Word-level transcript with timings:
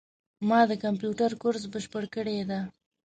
ما 0.47 0.59
د 0.69 0.71
کامپیوټر 0.83 1.31
کورس 1.41 1.63
بشپړ 1.73 2.03
کړی 2.15 2.37
ده 2.49 2.59